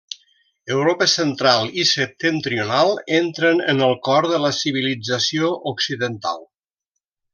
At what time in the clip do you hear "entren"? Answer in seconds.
3.19-3.61